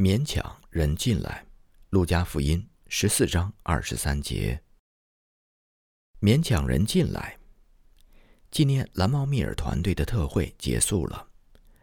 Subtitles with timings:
[0.00, 1.44] 勉强人进来，
[1.90, 4.62] 《路加福音》十四章二十三节。
[6.20, 7.36] 勉强人进来。
[8.48, 11.26] 纪念蓝猫密尔团队的特会结束了，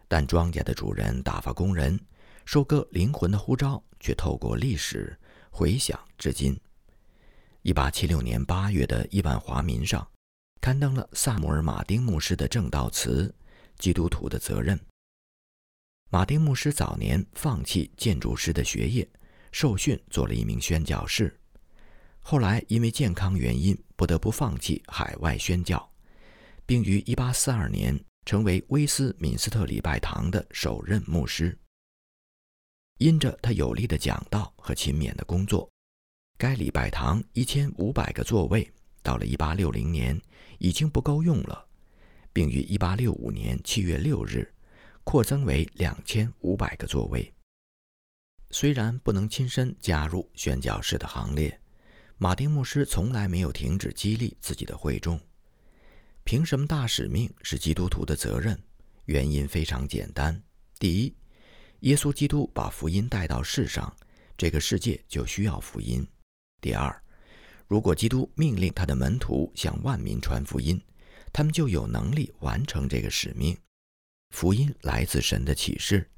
[0.08, 2.00] 但庄稼的主人打发工人
[2.46, 5.14] 收割灵魂的呼召却透过历史
[5.50, 6.58] 回响至今。
[7.60, 10.10] 一八七六年八月的亿万华民上，
[10.62, 13.34] 刊登了萨姆尔·马丁牧师的正道词
[13.76, 14.80] ：“基督徒的责任。”
[16.08, 19.06] 马丁牧师早年放弃建筑师的学业，
[19.50, 21.36] 受训做了一名宣教士。
[22.20, 25.90] 后来因为健康原因，不得不放弃海外宣教，
[26.64, 31.58] 并于1842年成为威斯敏斯特礼拜堂的首任牧师。
[32.98, 35.68] 因着他有力的讲道和勤勉的工作，
[36.38, 40.22] 该礼拜堂1500个座位到了1860年
[40.58, 41.66] 已经不够用了，
[42.32, 44.52] 并于1865年7月6日。
[45.06, 47.32] 扩增为两千五百个座位。
[48.50, 51.60] 虽然不能亲身加入宣教士的行列，
[52.18, 55.18] 马丁牧师从来没有停止激励自己的会众。
[56.24, 58.60] 凭什么大使命是基督徒的责任？
[59.04, 60.42] 原因非常简单：
[60.76, 61.14] 第一，
[61.82, 63.94] 耶稣基督把福音带到世上，
[64.36, 66.04] 这个世界就需要福音；
[66.60, 67.00] 第二，
[67.68, 70.82] 如果基督命令他的门徒向万民传福音，
[71.32, 73.56] 他们就有能力完成这个使命。
[74.30, 76.08] 福音来自神的启示，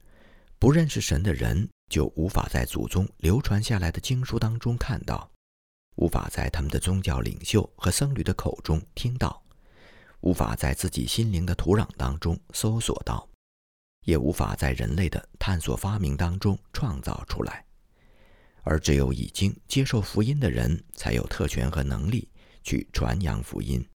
[0.58, 5.30] 不认识神的人就无法在祖宗流传下来的经书当中看到，
[5.96, 9.40] 无法在他们的宗教领袖和僧侣的口中听到，
[10.20, 13.28] 无法在自己心灵的土壤当中搜索到，
[14.04, 17.64] 也无法在人类的探索发明当中创造出来。
[18.62, 22.28] 而只有已经接受福音的人，才有特权和能力
[22.64, 23.86] 去传扬福音。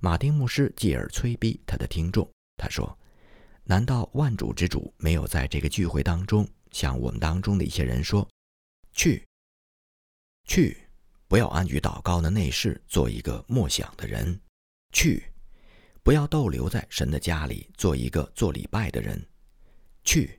[0.00, 2.96] 马丁牧师继而催逼他的听众，他说。
[3.66, 8.28] 难道万主之主没有在这个聚会当中向我们当中的一些人说
[8.92, 9.24] ：“去，
[10.46, 10.76] 去，
[11.26, 14.38] 不要安于祷告的内室做一个默想的人；
[14.92, 15.24] 去，
[16.02, 19.18] 不要逗留在神的家里做一个做礼拜的人；
[20.04, 20.38] 去，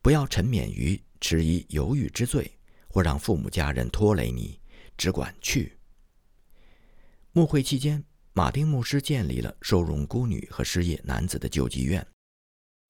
[0.00, 2.50] 不要沉湎于迟疑犹豫之罪，
[2.88, 4.58] 或让父母家人拖累你，
[4.96, 5.76] 只管去。”
[7.32, 12.06] 牧会期间，马丁牧师建立了收容孤女和失业男子的救济院。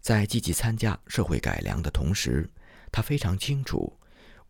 [0.04, 2.46] 在积极参加社会改良的同时，
[2.92, 3.90] 他非常清楚，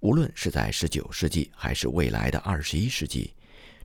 [0.00, 3.32] 无论是在19世纪还是未来的21世纪，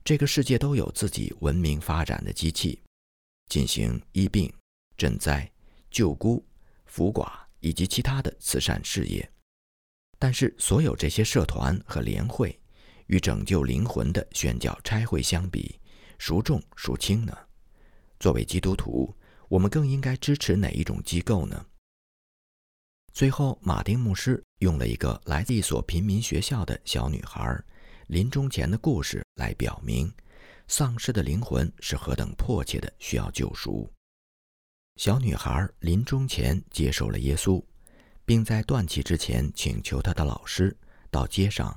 [0.04, 2.82] 这个世界都有自己文明发展的机器，
[3.46, 4.52] 进行医病、
[4.98, 5.48] 赈灾、
[5.92, 6.44] 救孤、
[6.86, 9.30] 扶寡以及其他的慈善事业。
[10.18, 12.58] 但是，所有这些社团和联会，
[13.06, 15.78] 与拯救灵魂的宣教差会相比，
[16.18, 17.32] 孰重孰轻呢？
[18.18, 19.14] 作为基督徒。
[19.50, 21.66] 我们更应该支持哪一种机构呢？
[23.12, 27.60] 最后，马丁牧师用了一个来自一所平民学校的小女孩
[28.06, 30.08] 临终前的故事来表明，
[30.68, 33.92] 丧失的灵魂是何等迫切的需要救赎。
[34.94, 37.60] 小女孩临终前接受了耶稣，
[38.24, 40.76] 并在断气之前请求她的老师
[41.10, 41.76] 到街上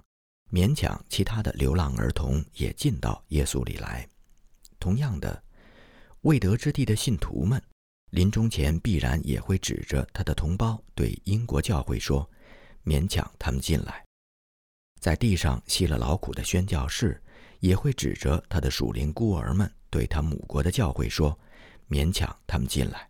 [0.51, 4.07] 勉强其他的流浪儿童也进到耶稣里来。
[4.79, 5.43] 同样的。
[6.23, 7.61] 未得之地的信徒们，
[8.11, 12.29] 临终前必然也会指着他的同胞对英国教会说
[12.85, 14.05] ：“勉强他们进来。”
[15.01, 17.21] 在地上吸了劳苦的宣教士，
[17.59, 21.37] 也会指着他的属灵孤儿们对他母国的教会说
[21.91, 23.09] ：“勉强他们进来。”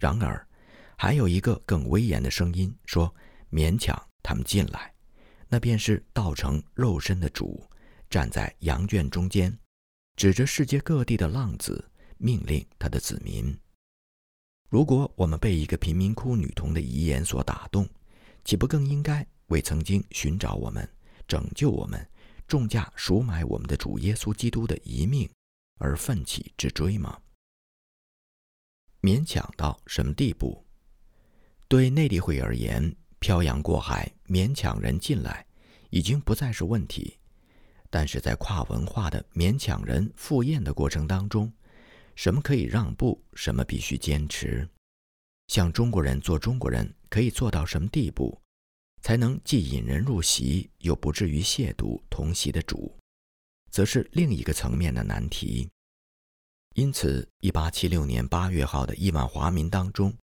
[0.00, 0.48] 然而，
[0.96, 3.14] 还有一个更威严的声音说
[3.52, 4.90] ：“勉强他们进来。”
[5.50, 7.62] 那便是道成肉身的主，
[8.08, 9.54] 站在羊圈中间，
[10.16, 11.90] 指着世界各地的浪子。
[12.22, 13.52] 命令他的子民。
[14.70, 17.86] 如果我们被一个贫民窟女童的遗言所打动，
[18.44, 20.88] 岂不更应该为曾经寻找我们、
[21.26, 22.08] 拯救我们、
[22.46, 25.28] 重价赎买我们的主耶稣基督的遗命
[25.78, 27.20] 而奋起直追吗？
[29.00, 30.64] 勉强到什么地步？
[31.66, 35.44] 对内地会而言，漂洋过海勉强人进来，
[35.90, 37.18] 已经不再是问题；
[37.90, 41.52] 但是在跨文化的勉强人赴宴的过程当中，
[42.14, 44.68] 什么可以让步，什么必须坚持？
[45.48, 48.40] 像中国人做中国人，可以做到什么地步，
[49.02, 52.96] 才能既引人入席，又不至于亵渎同席的主，
[53.70, 55.68] 则是另一个层面的难题。
[56.74, 60.16] 因此，一八七六年八月号的亿万华民当中，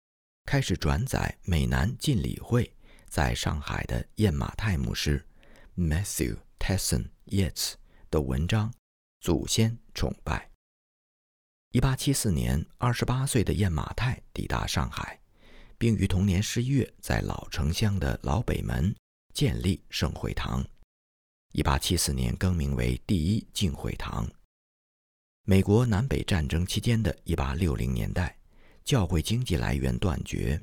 [0.44, 2.72] 开始转载美南进礼会
[3.08, 5.26] 在上海的燕马泰牧师
[5.76, 7.74] Matthew Tesson Yates
[8.10, 8.70] 的文章
[9.20, 10.50] 《祖先崇拜》。
[11.76, 15.20] 一八七四年，二十八岁的燕马泰抵达上海，
[15.76, 18.96] 并于同年十一月在老城乡的老北门
[19.34, 20.64] 建立圣会堂。
[21.52, 24.26] 一八七四年更名为第一敬会堂。
[25.44, 28.34] 美国南北战争期间的一八六零年代，
[28.82, 30.58] 教会经济来源断绝。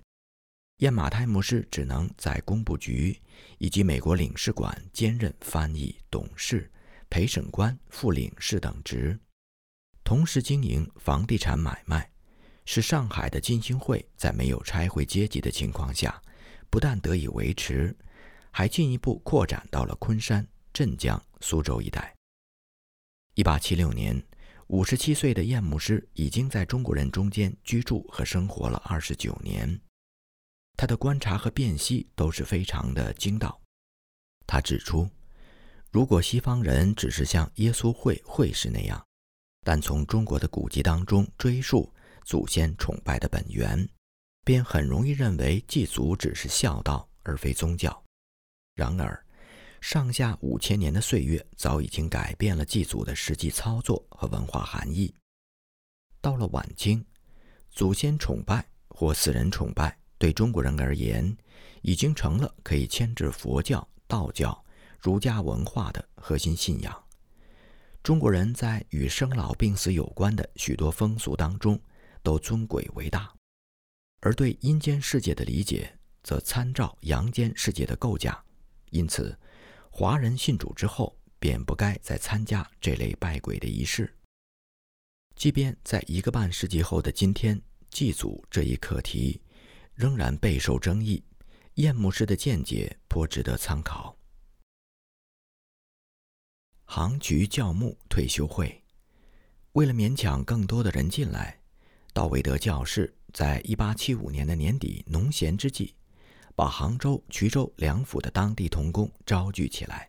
[0.77, 3.15] 燕马泰牧师只能在工部局
[3.59, 6.71] 以及美国领事馆兼任翻译、董事、
[7.07, 9.15] 陪审官、副领事等职，
[10.03, 12.11] 同时经营房地产买卖，
[12.65, 16.21] 使上海的金星会在没有拆会阶级的情况下，
[16.69, 17.95] 不但得以维持，
[18.51, 22.13] 还进一步扩展到了昆山、镇江、苏州一带。
[23.35, 24.21] 一八七六年，
[24.67, 29.79] 五十七岁的燕牧师已经在中国人中间居住和生活了二十九年。
[30.75, 33.59] 他的观察和辨析都是非常的精到。
[34.45, 35.09] 他指出，
[35.91, 39.03] 如果西方人只是像耶稣会会士那样，
[39.63, 41.91] 但从中国的古籍当中追溯
[42.23, 43.87] 祖先崇拜的本源，
[44.43, 48.03] 便很容易认为祭祖只是孝道而非宗教。
[48.75, 49.25] 然而，
[49.81, 55.13] 上下五千年的岁月早已经改变了祭祖的实际操作和文化含义。
[56.21, 57.05] 到了晚清，
[57.71, 59.97] 祖先崇拜或死人崇拜。
[60.17, 61.35] 对中国人而言，
[61.81, 64.63] 已经成了可以牵制佛教、道教、
[64.97, 67.02] 儒家文化的核心信仰。
[68.03, 71.79] 中国人在与生老病死有关的许多风俗当中，
[72.21, 73.33] 都尊鬼为大，
[74.19, 78.43] 而对阴间世界的理解，则参照阳间世界的构架。
[78.89, 79.39] 因此，
[79.89, 84.13] 华人信主之后，便不该再参加这类拜鬼的仪式。
[85.33, 87.59] 即便在一个半世纪后的今天，
[87.89, 89.41] 祭祖这一课题。
[89.95, 91.23] 仍然备受争议，
[91.75, 94.12] 燕牧师的见解颇值得参考。
[96.95, 98.83] 杭局教牧退休会，
[99.71, 101.59] 为了勉强更多的人进来，
[102.13, 105.95] 道维德教士在一八七五年的年底农闲之际，
[106.55, 110.07] 把杭州、衢州两府的当地童工招聚起来，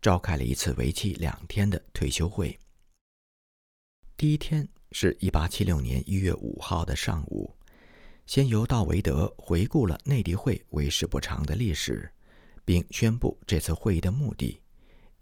[0.00, 2.56] 召开了一次为期两天的退休会。
[4.16, 7.52] 第一天是一八七六年一月五号的上午。
[8.26, 12.08] 先由道维德回顾了内地会为时不长的历史，
[12.64, 14.61] 并宣布这次会议的目的：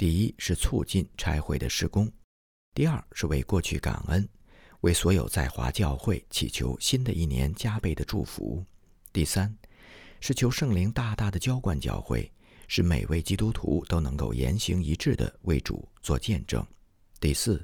[0.01, 2.07] 第一是促进拆会的施工；
[2.73, 4.27] 第二是为过去感恩，
[4.81, 8.65] 为所有在华教会祈求新的一年加倍的祝福；
[9.13, 9.55] 第三
[10.19, 12.33] 是求圣灵大大的浇灌教会，
[12.67, 16.63] 使每位基督徒都能够言行一致的为主做见证；
[17.21, 17.63] 第四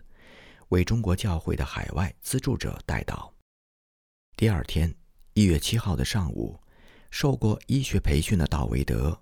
[0.69, 3.31] 为中国教会的海外资助者代祷。
[4.37, 4.95] 第二天。
[5.33, 6.61] 一月七号的上午，
[7.11, 9.19] 受过医学培训的道维德，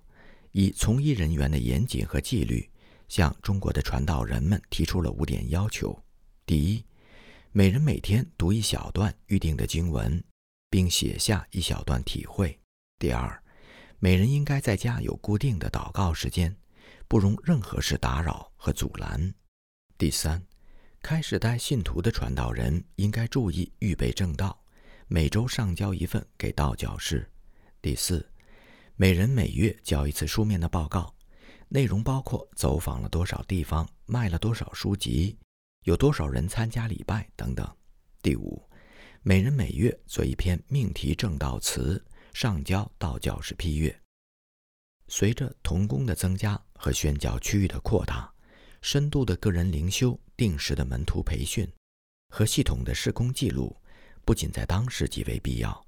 [0.51, 2.69] 以从医人员的严谨和纪律，
[3.07, 5.97] 向中国的传道人们提出了五点要求：
[6.45, 6.85] 第一，
[7.51, 10.23] 每人每天读一小段预定的经文，
[10.69, 12.49] 并写下一小段体会；
[12.99, 13.41] 第二，
[13.99, 16.55] 每人应该在家有固定的祷告时间，
[17.07, 19.31] 不容任何事打扰和阻拦；
[19.97, 20.43] 第三，
[21.01, 24.61] 开始带信徒的传道人应该注意预备正道。
[25.07, 27.31] 每周上交一份给道教士。
[27.79, 28.27] 第四，
[28.95, 31.14] 每人每月交一次书面的报告，
[31.75, 35.37] 内容包括走访了多少地方，卖了多少书籍，
[35.83, 37.69] 有多少人参加礼拜等等。
[38.21, 38.65] 第五，
[39.23, 42.01] 每人每月做一篇命题正道词，
[42.33, 43.93] 上交道教室批阅。
[45.09, 48.33] 随着童工的增加和宣教区域的扩大，
[48.81, 51.69] 深度的个人灵修、定时的门徒培训
[52.29, 53.75] 和系统的施工记录。
[54.23, 55.85] 不仅在当时极为必要，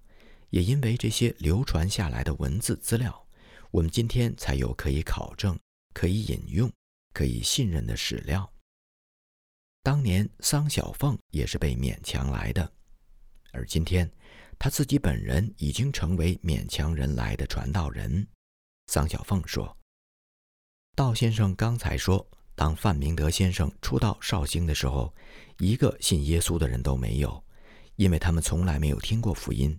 [0.50, 3.26] 也因为这些流传下来的文字资料，
[3.72, 5.58] 我们今天才有可以考证、
[5.98, 6.72] 可以引用、
[7.12, 8.48] 可以信任的史料。
[9.82, 12.72] 当年桑小凤也是被勉强来的，
[13.52, 14.08] 而今天
[14.60, 18.28] 他自己本人已经成为勉强人来的传道人。
[18.86, 19.76] 桑小凤说
[20.94, 22.24] ：“道先生刚才说，
[22.54, 25.12] 当范明德先生初到绍兴的时候，
[25.58, 27.44] 一个信耶稣的人都没有。”
[27.98, 29.76] 因为他们从来没有听过福音，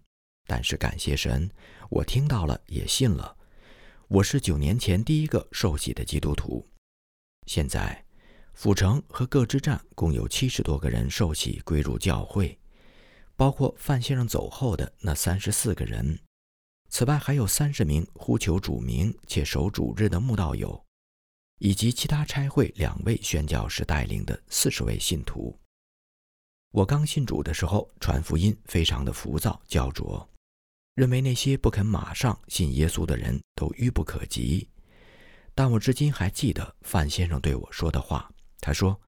[0.49, 1.49] 但是感谢神，
[1.89, 3.38] 我听到了也信了。
[4.11, 6.67] 我是九年前第一个受洗的基督徒。
[7.47, 8.07] 现在，
[8.55, 12.59] 府城和各支站共有七十多个人受洗归入教会，
[13.37, 16.19] 包括范先生走后的那三十四个人。
[16.89, 20.83] 此外，还有三十名呼求主名且守主日的慕道友，
[21.59, 25.55] 以及其他差会两位宣教士带领的四十位信徒。
[26.71, 30.27] 我刚信主的时候，传福音非常的浮躁焦灼，
[30.99, 34.69] 认为那些不肯马上信耶稣的人都愚不可及。
[35.55, 38.29] 但我至今还记得范先生对我说的话，
[38.59, 39.01] 他说：“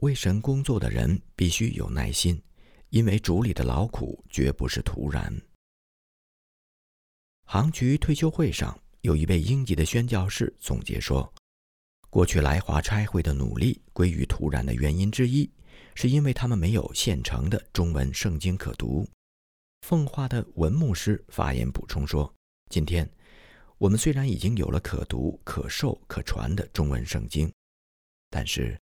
[0.00, 2.38] 为神工作的人必须有耐心，
[2.90, 5.34] 因为主里的劳苦绝不是徒然。”
[7.48, 11.32] 杭渠退休会上，有一位英籍的宣教士总结说
[12.10, 15.50] ：“过去来华差会的努力归于徒然的原因之一，
[15.94, 19.08] 是因为他们没有现成的中文圣经可读。”
[19.82, 22.32] 奉化的文牧师发言补充说
[22.70, 23.10] ：“今天，
[23.78, 27.52] 我们虽然已经有了可读、可授、可传的中文圣经，
[28.28, 28.78] 但是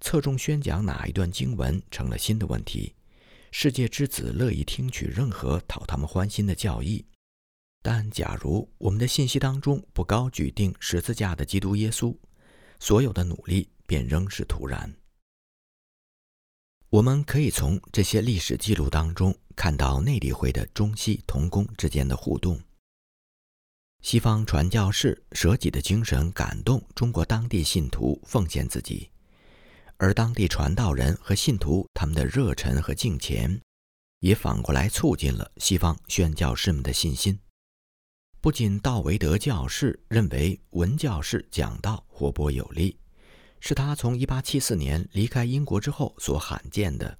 [0.00, 2.94] 侧重宣讲哪一段经文成了新的问题。
[3.50, 7.04] 世界之子乐意听取任何讨他们欢心的教义。”
[7.80, 12.14] 但假如我们的信息当中不高举定十字架的基督耶稣，
[12.80, 14.92] 所有的努力便仍是徒然。
[16.90, 22.60] 我们可以从这些历史记录当中看到内地会的中西同工之间的互动。
[24.02, 29.10] 西方传教士舍己的精神感动中国当地信徒奉献自己，
[29.96, 33.60] 而当地传道人和信徒他们的热忱和敬虔，
[34.20, 37.36] 也反过来促进了西方宣教士们的信心。
[38.40, 42.96] 不仅道维德教士认为文教士讲道活泼有力，
[43.58, 47.18] 是他从1874年离开英国之后所罕见的。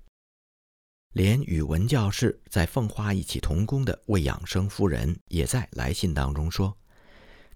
[1.13, 6.77] 连与文教士在奉化一起同工的魏养生夫人也在来信当中说：“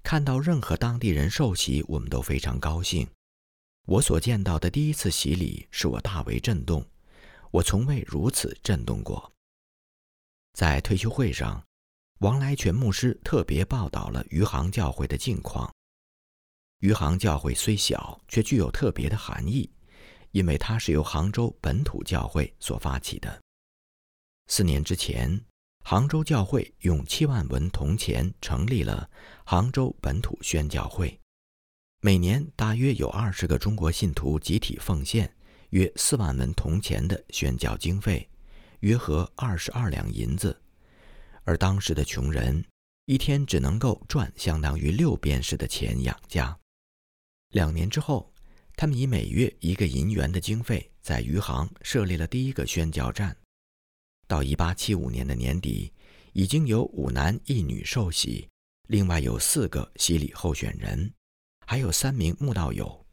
[0.02, 3.06] 看到任何当地人受洗，我们都非常高兴。
[3.86, 6.86] 我所见到的第一次洗礼使我大为震动，
[7.50, 9.32] 我从未如此震动过。”
[10.54, 11.62] 在退休会上。
[12.18, 15.68] 王来全牧师特别报道了余杭教会的近况。
[16.78, 19.68] 余杭教会虽小，却具有特别的含义，
[20.30, 23.41] 因为它是由杭州本土教会所发起的。
[24.54, 25.40] 四年之前，
[25.82, 29.08] 杭州教会用七万文铜钱成立了
[29.46, 31.18] 杭州本土宣教会，
[32.02, 35.34] 每年大约有二十个中国信徒集体奉献
[35.70, 38.28] 约四万文铜钱的宣教经费，
[38.80, 40.54] 约合二十二两银子。
[41.44, 42.62] 而当时的穷人
[43.06, 46.54] 一天只能够赚相当于六便士的钱养家。
[47.52, 48.30] 两年之后，
[48.76, 53.34] 他们以每月一个银元的经费，在余杭设立了第一个宣教站。
[54.32, 55.92] 到一八七五年的年底，
[56.32, 58.48] 已经有五男一女受洗，
[58.88, 61.12] 另外有四个洗礼候选人，
[61.66, 63.04] 还有三名慕道友。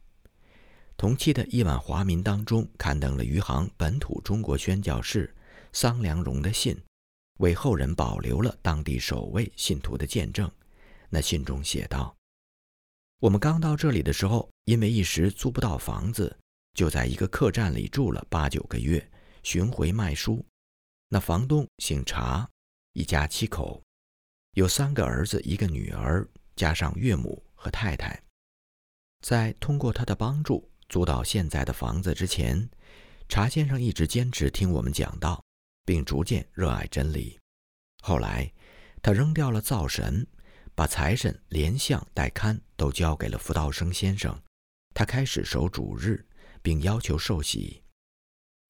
[0.96, 5.30] 同期的亿万华民当中刊登了余杭本土中国宣教士
[5.74, 6.74] 桑良荣的信。
[7.40, 10.50] 为后人保留了当地首位信徒的见证。
[11.10, 12.16] 那信中写道
[13.20, 16.34] ：“我们刚到这里的时候，因为一时租不到房子，
[16.72, 19.06] 就在一个客栈里住了八九个月，
[19.42, 20.42] 巡回卖书。
[21.12, 22.48] 那房东姓查，
[22.94, 23.82] 一家七口，
[24.52, 26.26] 有三个儿子，一个女儿，
[26.56, 28.18] 加上岳母和太太。
[29.20, 32.70] 在通过他的帮助租到现在的房子之前，
[33.28, 35.38] 查先生一直坚持听我们讲道。”
[35.82, 37.36] 并逐渐热爱真理。
[38.02, 38.52] 后来，
[39.02, 40.24] 他扔掉了灶神，
[40.72, 44.40] 把财神、连相、带刊都交给了福道生先生。
[44.94, 46.24] 他开始守主日，
[46.62, 47.82] 并要求受洗。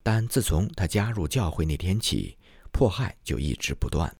[0.03, 2.37] 但自从他加入教会那天起，
[2.73, 4.15] 迫害就一直不断。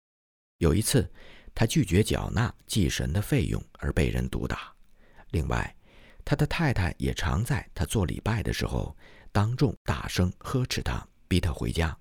[0.59, 1.11] 有一次，
[1.55, 4.73] 他拒绝缴纳祭神的费用而被人毒打。
[5.31, 5.75] 另外，
[6.25, 8.97] 他的太太也常在他做礼拜的时候
[9.33, 11.97] 当众大声呵斥他，逼他回家。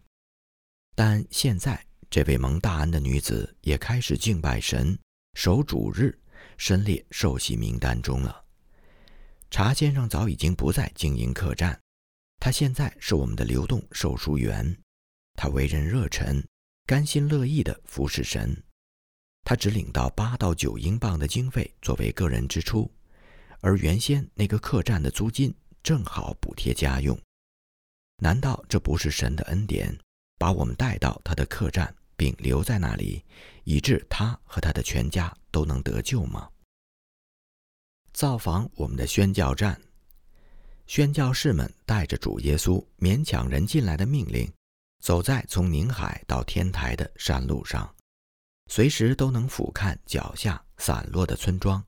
[0.95, 4.98] 但现在，这位蒙大恩的女子也开始敬拜神、
[5.36, 6.19] 守主日，
[6.57, 8.43] 身列受洗名单中了。
[9.50, 11.79] 查先生早已经不再经营客栈，
[12.39, 14.77] 他现在是我们的流动售书员。
[15.36, 16.43] 他为人热忱，
[16.86, 18.55] 甘心乐意地服侍神。
[19.43, 22.91] 他只领到八到九英镑的经费作为个人支出，
[23.62, 27.19] 而原先那个客栈的租金正好补贴家用。
[28.22, 29.98] 难道这不是神的恩典？
[30.38, 33.24] 把我们带到他的客栈，并留在那里，
[33.63, 36.50] 以致他和他的全家都能得救吗？
[38.13, 39.81] 造访我们的宣教站，
[40.89, 44.51] 宣教士们带着主耶稣勉强人进来的命令，
[45.03, 47.96] 走在从宁海到天台的山路上，
[48.72, 51.81] 随时都能俯瞰脚下散落的村庄。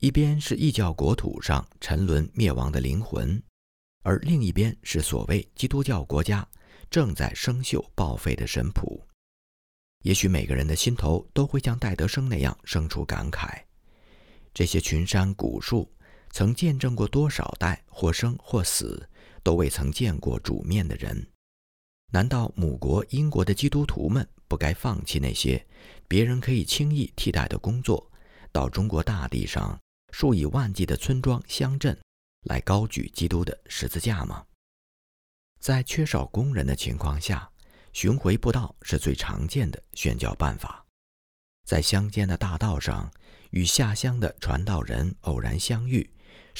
[0.00, 3.42] 一边是异教国土上沉沦灭亡的灵魂，
[4.02, 6.46] 而另一边是所谓基督教国家。
[6.90, 9.02] 正在生锈报废的神谱，
[10.02, 13.62] 也许每个人的心头都会像戴德生那样生出感慨：
[14.52, 15.90] 这些群山古树
[16.38, 19.10] 曾见证过多少代或生或死
[19.42, 21.26] 都未曾见过主面的人？
[22.12, 25.66] 难道母国英国的基督徒们不该放弃那些
[26.06, 28.08] 别人可以轻易替代的工作，
[28.52, 29.76] 到中国大地上
[30.12, 31.98] 数以万计的村庄乡镇
[32.44, 34.46] 来高举基督的十字架吗？
[35.58, 37.50] 在缺少工人的情况下，
[37.92, 40.86] 巡回布道是最常见的宣教办法。
[41.66, 43.12] 在乡间的大道上，
[43.50, 46.08] 与下乡的传道人偶然相遇，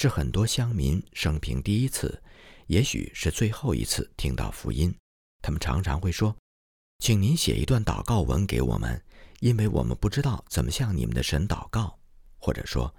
[0.01, 2.23] 是很多乡民生平第一次，
[2.69, 4.95] 也许是最后一次听到福音。
[5.43, 6.33] 他们常常会说
[7.03, 9.03] ：“请您写一段祷告文给我们，
[9.41, 11.99] 因为我们不知道怎么向你们的神祷告。”
[12.39, 12.95] 或者说：“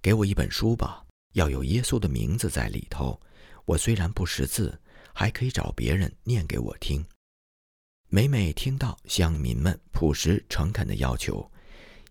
[0.00, 3.20] 给我一本书吧，要有耶稣的名字在里头。
[3.64, 4.80] 我虽然不识字，
[5.12, 7.04] 还可以找别人念给我听。”
[8.08, 11.50] 每每听到乡民们朴实诚恳的要求，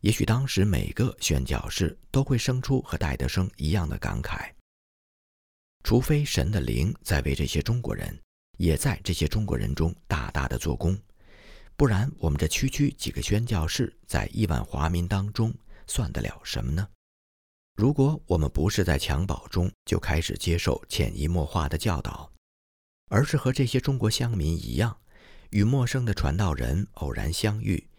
[0.01, 4.49] 也许当时每个宣教士都会生出和戴德生一样的感慨：
[5.83, 8.17] 除非神的灵在为这些中国人，
[8.57, 10.97] 也在这些中国人中大大的做工，
[11.75, 15.53] 不然我们这区区几个宣教士在亿万华民当中
[15.85, 16.87] 算得了什么呢？
[17.75, 22.31] 如果我们不是在襁褓中就开始接受潜移默化的教导，
[23.09, 24.97] 而是和这些中国乡民一样。
[25.51, 27.89] 与陌生的传道人偶然相遇，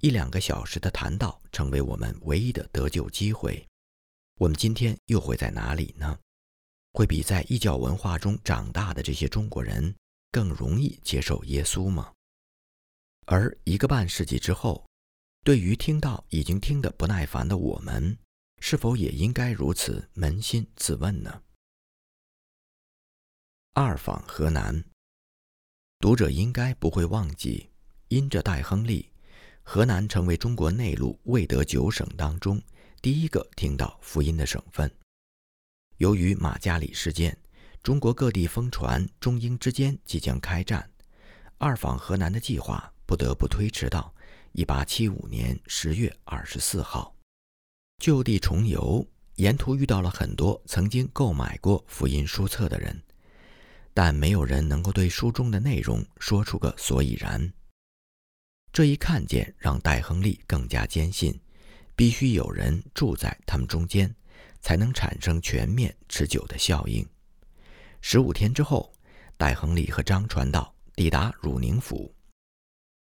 [0.00, 3.66] 一两个小时的谈到成为我们唯一的得救机会。
[4.38, 6.18] 我们今天又会在哪里呢？
[6.92, 9.94] 会比在异教文化中长大的这些中国人
[10.30, 12.12] 更容易接受耶稣吗？
[13.26, 14.86] 而一个半世纪之后，
[15.42, 18.16] 对于听到已经听得不耐烦的我们，
[18.60, 21.42] 是否也应该如此扪心自问呢？
[23.72, 24.84] 二访河南。
[25.98, 27.70] 读者应该不会忘记，
[28.08, 29.10] 因着戴亨利，
[29.68, 32.62] 河南成为中国内陆未得九省当中
[33.02, 34.88] 第一个听到福音的省份。
[35.96, 37.36] 由于马加里事件，
[37.82, 40.88] 中国各地疯传中英之间即将开战，
[41.58, 44.14] 二访河南的计划不得不推迟到
[44.54, 47.12] 1875年10月24号。
[47.98, 49.04] 就地重游，
[49.34, 53.02] 沿途遇到了很多曾经购买过福音书册的人。
[53.92, 57.52] 但没有人能够对书中的内容说出个所以然。
[58.76, 61.40] 这一看见让戴亨利更加坚信，
[61.94, 64.14] 必须有人住在他们中间，
[64.60, 67.02] 才能产生全面持久的效应。
[68.02, 68.92] 十五天之后，
[69.38, 72.14] 戴亨利和张传道抵达汝宁府。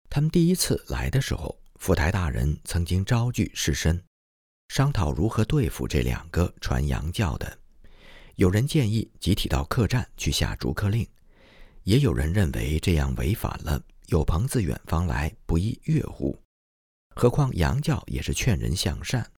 [0.09, 3.97] 他们第一次来的时候，府台大人曾经招聚士绅，
[4.67, 7.57] 商讨如何对付这两个传洋教的。
[8.35, 11.07] 有人建议集体到客栈去下逐客令，
[11.83, 16.37] 也有人认为这样违反了“有朋自远方来，不亦乐乎”。
[17.15, 19.31] 何况洋教也是劝人向善。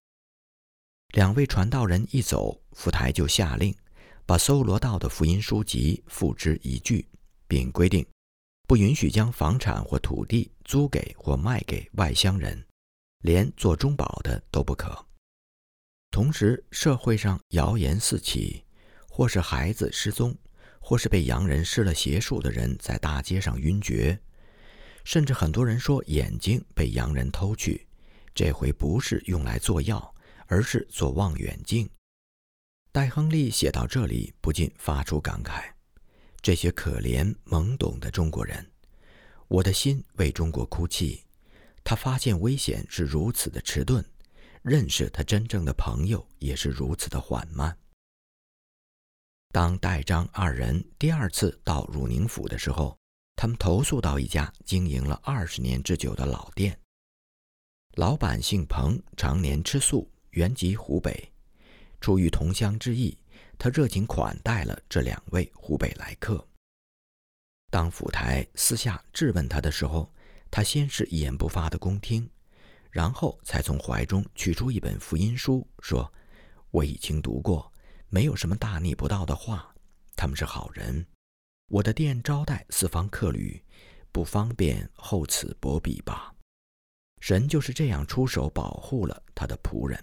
[1.14, 3.74] 两位传道人一走，福台就下令
[4.24, 7.06] 把搜罗到的福音书籍付之一炬，
[7.46, 8.06] 并规定
[8.66, 12.66] 不允许将房产或土地租给或卖给外乡人，
[13.22, 15.06] 连做中保的都不可。
[16.10, 18.62] 同时，社会上谣言四起。
[19.08, 20.36] 或是孩子失踪，
[20.78, 24.20] 或是被洋人施了邪术的人在大街上晕厥，
[25.06, 27.86] 甚至很多人说眼睛被洋人偷去，
[28.34, 30.12] 这回不是用来做药，
[30.48, 31.88] 而是做望远镜。
[32.90, 35.62] 戴亨利写到这里，不禁发出感慨：
[36.42, 38.68] 这些可怜懵懂的中国人，
[39.46, 41.22] 我的心为中国哭泣。
[41.84, 44.04] 他发现危险是如此的迟钝，
[44.62, 47.78] 认识他真正的朋友也是如此的缓慢。
[49.52, 52.98] 当戴张二人第二次到汝宁府的时候，
[53.36, 56.76] 他们投诉到一家经营了二十年之久的老店。
[57.92, 61.32] 老板姓彭，常年吃素，原籍湖北。
[62.00, 63.16] 出于同乡之意，
[63.58, 66.46] 他热情款待了这两位湖北来客。
[67.70, 70.10] 当府台私下质问他的时候，
[70.50, 72.28] 他先是一言不发的恭听，
[72.90, 76.10] 然后才从怀中取出一本福音书，说
[76.70, 77.70] ：“我已经读过。”
[78.08, 79.74] 没有什么大逆不道的话，
[80.14, 81.04] 他们是好人。
[81.68, 83.60] 我的店招待四方客旅，
[84.12, 86.32] 不方便厚此薄彼吧。
[87.20, 90.02] 神就是这样出手保护了他的仆人。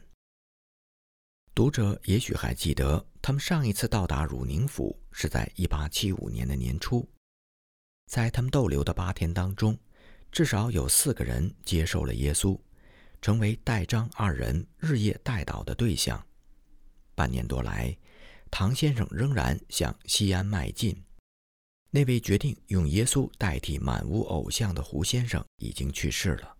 [1.55, 7.07] 读者也许还记得，他们上一次到达汝宁府是在1875年的年初，
[8.07, 9.77] 在他们逗留的八天当中，
[10.31, 12.59] 至少有四个人接受了耶稣，
[13.21, 16.21] 成为戴张二人日夜带祷的对象。
[17.15, 17.95] 半年多来，
[18.51, 21.01] 唐先生仍然向西安迈进。
[21.95, 26.57] 那位决定用耶稣代替满屋偶像的胡先生已经去世了。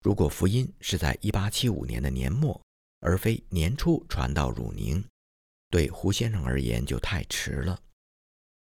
[0.00, 2.62] 如果福音是在1875年的年末，
[3.00, 5.04] 而非年初传到汝宁，
[5.70, 7.82] 对胡先生而言就太迟了。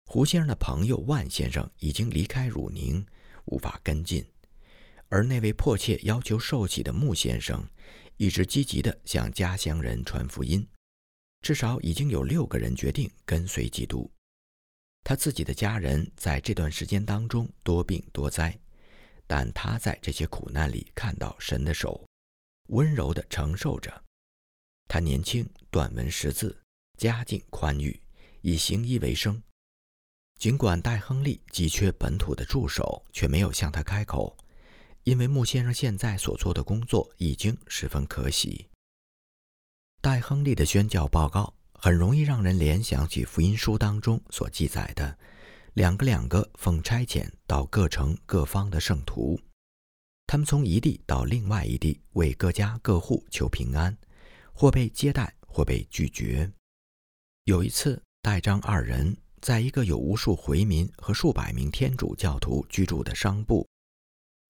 [0.05, 3.05] 胡先生的朋友万先生已经离开汝宁，
[3.45, 4.25] 无法跟进，
[5.07, 7.65] 而那位迫切要求受洗的穆先生，
[8.17, 10.67] 一直积极地向家乡人传福音。
[11.41, 14.11] 至少已经有六个人决定跟随基督。
[15.03, 18.57] 他自己的家人在这段时间当中多病多灾，
[19.27, 22.05] 但他在这些苦难里看到神的手，
[22.69, 24.03] 温柔地承受着。
[24.87, 26.57] 他年轻，短文识字，
[26.97, 28.01] 家境宽裕，
[28.41, 29.41] 以行医为生。
[30.39, 34.37] 尽管戴亨利急缺本土的助手，却没有向他开口，
[35.03, 38.69] 因为穆先生现在所做的工作已经十分可喜。
[40.01, 45.17] 戴亨利的宣教报告很容易让人联想起福音书当中所记载的
[45.73, 49.37] 两个两个奉差遣到各城各方的圣徒，
[50.25, 53.97] 他们从一地到另外一地为各家各户求平安，
[54.53, 56.49] 或被接待，或被拒绝。
[57.43, 59.17] 有一次，戴张二人。
[59.41, 63.67] 在一个有无数回民和数百名天主教徒居住的商埠，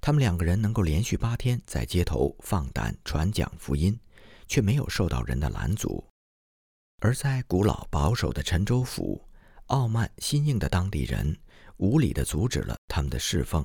[0.01, 3.99] 他们两个人能够连续八天在街头放胆传讲福音，
[4.47, 6.12] 却没有受到人的拦阻；
[7.03, 9.21] 而在古老保守的陈州府，
[9.65, 11.37] 傲慢心硬的当地人
[11.75, 13.63] 无理地阻止了他们的侍奉，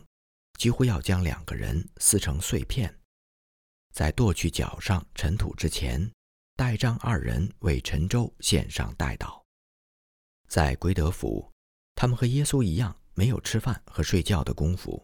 [0.58, 2.92] 几乎要将两个人撕成碎片。
[3.92, 6.10] 在剁去脚上尘土之前，
[6.56, 9.40] 戴张二人为陈州献上代祷。
[10.48, 11.48] 在归德府，
[11.94, 15.00] 他们和耶稣一样，没有吃饭和睡觉的功夫。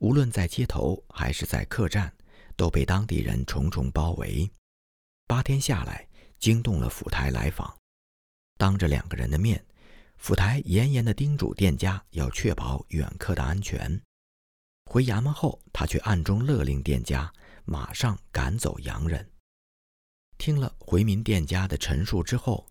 [0.00, 2.14] 无论在街头还是在客栈，
[2.56, 4.50] 都被当地人重重包围。
[5.26, 6.06] 八天下来，
[6.38, 7.76] 惊动了府台来访。
[8.56, 9.64] 当着两个人的面，
[10.16, 14.00] 府台严严地叮嘱店家要确保远客的安全。
[14.90, 17.32] 回衙门后，他却暗中勒令店家
[17.64, 19.30] 马上赶走洋人。
[20.38, 22.66] 听了回民店家的陈述之后。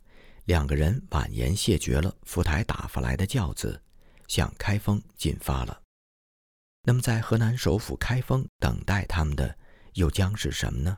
[0.46, 3.82] 两个人婉言谢绝了府台打发来的轿子，
[4.28, 5.82] 向开封进发了。
[6.82, 9.58] 那么，在河南首府开封等待他们的
[9.94, 10.98] 又将是什么呢？